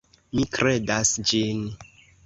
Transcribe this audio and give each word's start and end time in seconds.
Mi 0.37 0.45
kredas 0.55 1.13
ĝin. 1.33 1.65